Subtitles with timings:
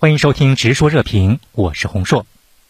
[0.00, 2.24] 欢迎收听《直说热评》，我是洪硕。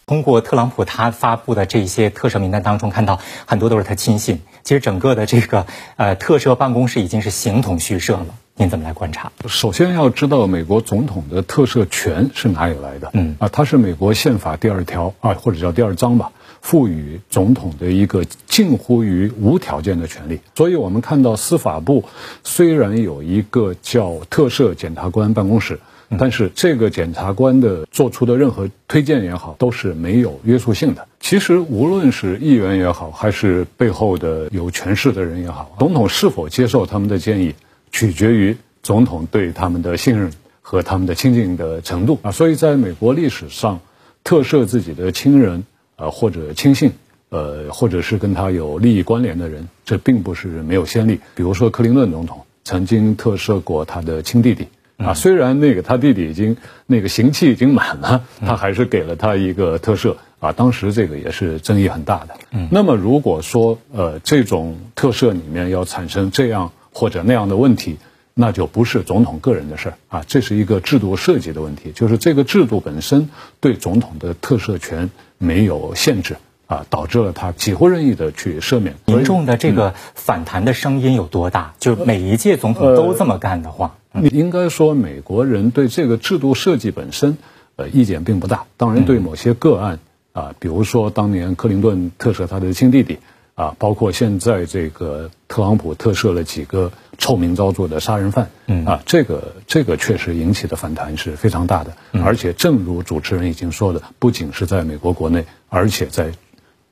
[0.07, 4.39] 通过特朗普他发布的这些特赦名单当中，看到很多都是他亲信。
[4.63, 8.25] 其实整个的这个呃特赦办公室已经是形同虚设了。
[8.55, 9.31] 您怎么来观察？
[9.47, 13.11] 首先要知道美国总统的特赦权是哪里来的？
[13.13, 20.41] 嗯啊，它是美国宪法第二条啊，或者叫第二章吧，赋予总统的一个近乎于无条件的权利。
[20.55, 22.05] 所以我们看到司法部
[22.43, 25.79] 虽然有一个叫特赦检察官办公室。
[26.17, 31.07] 但是这个检察官的做出的任何推荐也好，都是没有约束性的。
[31.19, 37.53] 其实无论是议员也好，还是背后的有权势的人也好，总统是否接受他们的建议，
[37.91, 42.31] 取决于总统对他们的信任和他们的亲近的程度啊。
[42.31, 43.79] 所以在美国历史上，
[44.23, 45.63] 特赦自己的亲人
[45.95, 46.93] 啊或者亲信，
[47.29, 51.19] 呃，或者是跟他有利益关联的人，这并不是没有先例。
[51.35, 54.67] 比如说克林顿总统曾经特赦过他的亲弟弟。
[54.99, 60.51] 啊，虽然那个他弟弟已经那个刑期已经满了，他还是给了他一个特赦啊。
[60.51, 62.35] 当时这个也是争议很大的。
[62.51, 67.97] 嗯，那么如果说呃这种特赦里面要产生这样或者那样的问题，
[68.33, 73.29] 那就不是总统个人的事儿啊，这是一个制度设计的问题，就是这个制度本身
[73.61, 76.35] 对总统的特赦权没有限制
[76.69, 78.95] 啊，导致了他几乎任意的去赦免。
[79.05, 81.73] 民众的这个反弹的声音有多大？
[81.79, 83.95] 就每一届总统都这么干的话。
[84.13, 87.39] 你应该说，美国人对这个制度设计本身，
[87.75, 88.65] 呃，意见并不大。
[88.77, 89.99] 当然，对某些个案
[90.31, 93.17] 啊，比如说当年克林顿特赦他的亲弟弟，
[93.55, 98.49] 啊，包括现在这个特朗普特赦了几个臭名昭著的杀人犯，
[98.85, 101.93] 啊，这个这个确实引起的反弹是非常大的。
[102.23, 106.31] 而且，正如主持人已经说的，不仅是在美国国内，而且在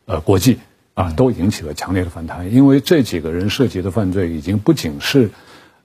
[0.07, 0.57] 呃国际
[0.95, 2.51] 啊，都引起了强烈的反弹。
[2.51, 5.29] 因为这几个人涉及的犯罪，已经不仅是。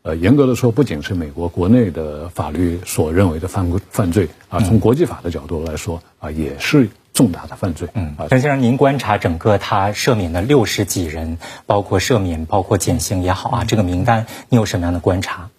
[0.05, 7.87] 呃，严格的说，不仅是美国国内的法律所认为的犯犯罪啊，从国际法的角度来说啊，也是重大的犯罪。
[7.95, 15.50] 嗯，陈先生，您观察整个他赦免的六十几人，包括赦免，包括减刑也好啊，这个名单，你有什么样的观察？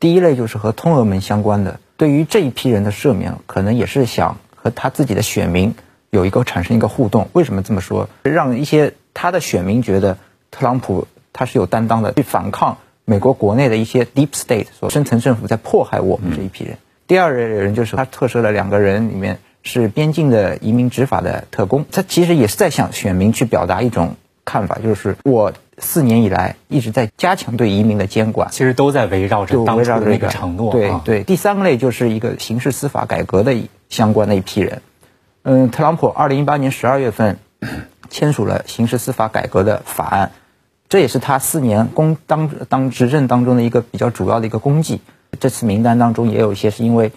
[0.00, 5.74] 第一类就是和通俄门相关的，对于这一批人的赦免，可能也是想和他自己的选民
[6.12, 7.28] 有一个产生一个互动。
[7.32, 8.08] 为什么这么说？
[8.22, 10.18] 让一些他的选民觉得
[10.50, 12.76] 特朗普他是有担当的，去反抗。
[13.06, 16.76] 美国国内的一些 deep state 所深层政府在迫害我们这一批人。
[17.06, 21.86] 第二类人就是他特赦了两个人，里面是边境的移民执法的特工。
[21.90, 28.50] 他其实也是在向选民去表达一种看法，就是我四年以来一直在加强对移民的监管。
[28.52, 30.72] 其实都在围绕着当初的那个承诺。
[30.72, 31.24] 对对。
[31.24, 33.56] 第三类就是一个刑事司法改革的
[33.88, 34.82] 相关的一批人。
[35.44, 37.38] 嗯，特朗普二零一八年十二月份
[38.10, 40.30] 签署了刑事司法改革的法案。
[40.88, 45.00] 这也是他四年公当当执政当中的一个比较主要的一个功绩。
[45.40, 47.10] 这次名单当中也有一些是因为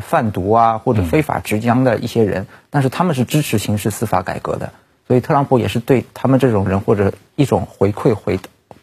[0.00, 4.72] 贩毒啊或者非法执枪的一些人，但是他们是支持刑事司法改革的，
[5.08, 8.38] 所以特朗普也是对他们这种人或者一种回馈回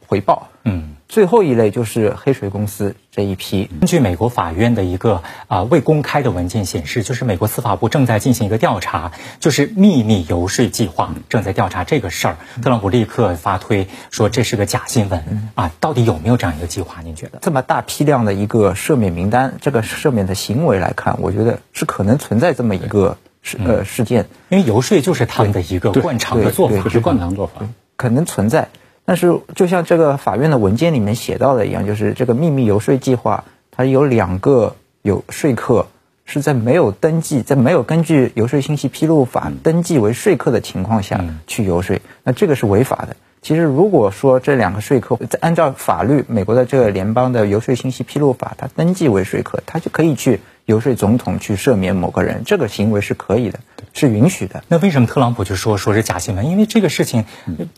[0.10, 0.50] 回报。
[0.64, 0.96] 嗯。
[1.08, 3.68] 最后一类就是黑水公司这一批。
[3.80, 12.38] 根据美国法院的一个啊未公开的文件显示，就是美国司法部正在进行一个调查，就是秘密游说计划正在调查这个事儿。
[12.62, 15.72] 特朗普立刻发推说这是个假新闻啊！
[15.80, 17.02] 到底有没有这样一个计划？
[17.02, 17.40] 您觉得？
[17.42, 27.66] 这么大批量的一个赦免名单，这个赦免的行为来看，我觉得是可能存在这么一个事呃事件，因为游说就是他们的一个惯常的做法，是惯常做法，
[27.96, 28.70] 可能存在。
[29.10, 35.88] 但是，就像这个法院的文件里面写到的一样，就是这个秘密游说计划，它有两个有说客
[36.26, 43.16] 是在没有登记、在没有根据游说信息披露法登记为说客的情况下去游说，那这个是违法的。
[43.42, 53.60] 其实，如果说这两个说客在按照法律，美国的这个联邦的游说信息披露法，他登记为说客，他就可以去游说总统去赦免某个人，这个行为是可以的，
[53.94, 54.64] 是允许的。
[54.68, 56.48] 那为什么特朗普就说说是假新闻？
[56.48, 57.26] 因为这个事情，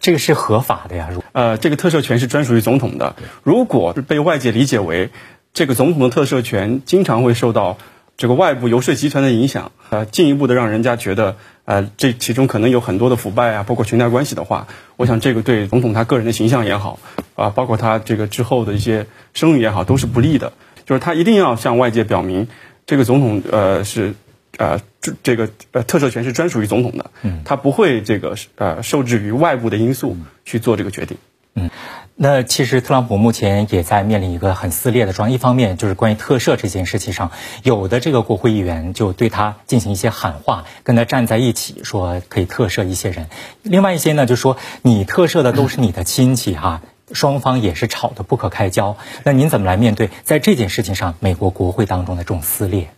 [0.01, 1.09] 这个是合法的呀。
[1.31, 3.15] 呃，这个特赦权是专属于总统的。
[3.43, 5.09] 如果被外界理解为
[5.53, 7.77] 这个总统的特赦权经常会受到
[8.17, 11.37] 这个外部游说集团的影响，呃，进一步的让人家觉得。
[11.63, 14.67] 呃，这其中可能有很多的腐败啊，包括裙带关系的话，
[14.97, 16.99] 我想这个对总统他个人的形象也好，
[17.35, 20.53] 啊，包括他这个之后的一些声誉也好，都是不利的。
[20.85, 22.47] 就是他一定要向外界表明，
[22.85, 24.15] 这个总统呃是
[24.57, 27.11] 呃这这个呃特赦权是专属于总统的，
[27.45, 31.17] 他不会这个呃受制于外部的因素去做这个决定。
[31.55, 31.69] 嗯。
[32.13, 35.33] 那其实特朗普目前也在面临一个很撕裂的状况。
[35.33, 37.31] 一方面就是关于特赦这件事情上，
[37.63, 43.27] 有的这个国会议员就对他进行一些喊话，跟他站在一起，说可以特赦一些人。
[43.63, 48.97] 另外一些呢，就说你特赦的都是你的亲戚哈，双方也是吵得不可开交。
[49.23, 52.89] 那您怎么来面对在这件事情上美国国会当中的这种撕裂？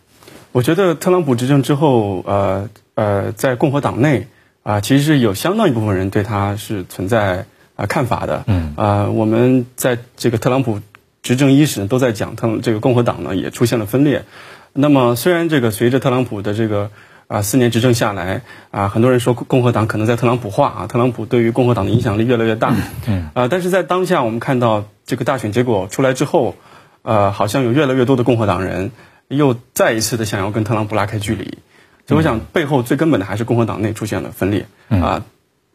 [0.52, 4.28] 我觉得特朗普执政之后，呃呃，在共和党内
[4.62, 8.44] 啊，其实有相当一部分人对他是存在啊看法的。
[8.46, 10.80] 嗯啊，我们在这个特朗普
[11.22, 14.24] 执政伊始都在讲，特这个共和党呢也出现了分裂。
[14.72, 16.90] 那么虽然这个随着特朗普的这个
[17.26, 22.74] 啊四年执政下来啊，很多人说共和党可能在特朗普化啊，特朗普对于共和党的影响力越来越大。
[23.06, 26.56] 嗯啊，但是在当下我们看到这个大选结果出来之后，
[27.02, 28.90] 呃，好像有越来越多的共和党人。
[29.28, 31.58] 又再一次的想要跟特朗普拉开距离，
[32.06, 35.24] 所以我想背后最根本的还是共和党内出现了分裂啊，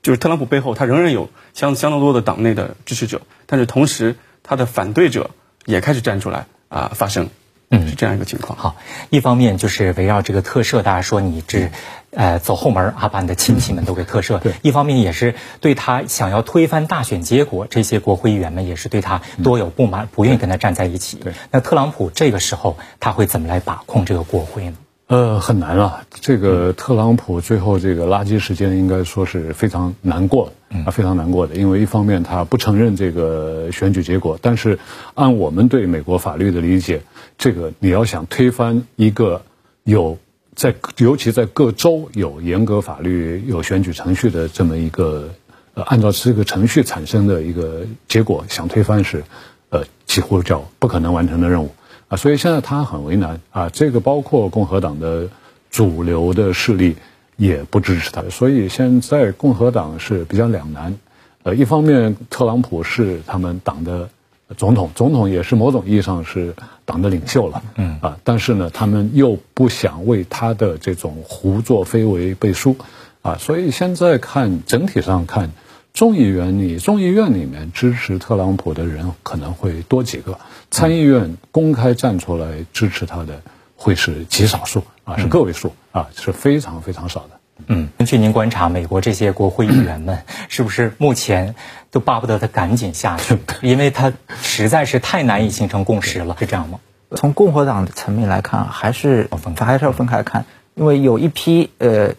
[0.04, 5.32] 就是特朗普背后他仍然有相相当多的党内的支持者，但是同时他的反对者
[5.66, 7.30] 也开始站出来啊发声，
[7.72, 8.58] 嗯，是这样一个情况。
[8.58, 8.76] 好，
[9.10, 11.72] 一方面就是围绕这个特赦，大家说你这。
[12.12, 14.40] 呃，走后门啊，把你的亲戚们都给特赦。
[14.40, 21.18] 对，一方面也是对他想要推翻大选结果，这些国会议员们也是对他多有不满，不愿意跟他站在一起。
[21.18, 24.78] 对，那特朗普这个时候他会怎么来把控这个国会呢？
[25.10, 26.06] 呃，很难啊。
[26.12, 30.54] 这个特朗普最后这个垃圾时间应该说是非常难过，
[30.86, 31.56] 啊，非常难过的。
[31.56, 34.78] 因为一方面他不承认这个选举结果，但是
[35.16, 37.02] 按我们对美国法律的理解，
[37.40, 39.42] 这个你要想推翻一个
[39.84, 40.18] 有。
[40.56, 45.30] 在尤其在各州有严格法律、有选举程序的这么一个，
[45.74, 49.24] 呃，按照这个程序产生的一个结果，想推翻是，
[49.70, 51.72] 呃，几乎叫不可能完成的任务
[52.10, 52.18] 啊。
[52.18, 53.70] 所以现在他很为难啊。
[53.70, 55.30] 这个包括共和党的
[55.72, 56.98] 主流的势力
[57.38, 60.98] 也不支持他，所以现在共和党是比较两难。
[61.44, 64.10] 呃，一方面特朗普是他们党的。
[64.58, 72.76] 总统，总统也是某种意义上是党的领袖了，嗯啊，但是呢，他们又不想为他的这种胡作非为背书，
[73.22, 75.52] 啊，所以现在看整体上看，
[75.94, 80.40] 众议员里众议院里面支持特朗普的人可能会多几个，
[80.72, 83.42] 参议院公开站出来支持他的
[83.76, 87.40] 会是极少数，啊，是个位数，啊，是非常非常少的。
[87.68, 91.56] 嗯，根据您观察，美国这些国会议员们 是不是目前
[91.92, 93.38] 都巴不得他赶紧下去？
[93.62, 96.80] 因为他实在是太难以形成共识了，是这样吗？
[97.18, 99.28] 从共和党的层面来看，还是
[99.58, 100.46] 还是要分开看，
[100.76, 102.14] 因为有一批呃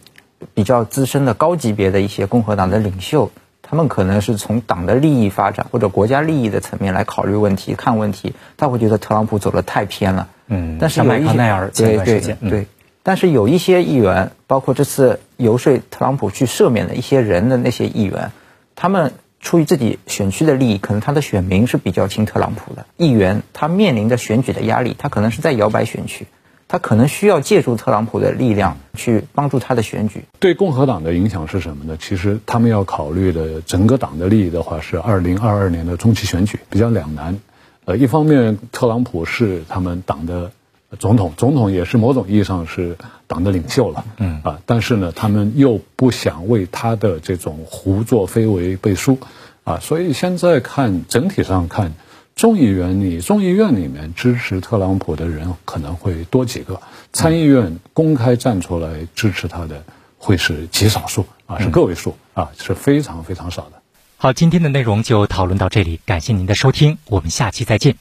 [0.53, 3.31] 比较资深的高级别的一些共和党的领袖，
[3.71, 10.27] 他们可能是从党的利益发展或者国家利益的层面来考虑问题、看问题，他会觉得特朗普走的太偏了。
[10.47, 12.67] 嗯，但是麦康奈尔对对对。
[13.01, 18.33] 但是有一些议员，包括这次游说特朗普去赦免的一些人的那些议员，
[18.75, 22.85] 他们出于自己选区的利益，可能他的选民是比较亲特朗普的。
[22.97, 26.27] 议员他面临着选举的压力，他可能是在摇摆选区，
[26.71, 30.23] 他可能需要借助特朗普的力量去帮助他的选举。
[30.39, 31.97] 对共和党的影响是什么呢？
[31.99, 37.37] 其实他们要考虑的整个党的利益的话，是二零二二年的中期选举比较两难。
[37.83, 40.51] 呃，一方面特朗普是他们党的。
[40.99, 49.17] 总统，总统也是某种意义上是党的领袖了，嗯啊，但是呢，他们又不想为他的这种胡作非为背书，
[49.63, 51.93] 啊，所以现在看整体上看，
[52.41, 56.81] 众议员里众议院里面支持特朗普的人可能会多几个，
[57.13, 59.83] 参议院公开站出来支持他的
[60.17, 63.73] 会是极少数，啊，是个位数，啊，是非常非常少的。
[64.17, 67.95] 好，今天的内容就讨论到这里，感谢您的收听，我们下期再见。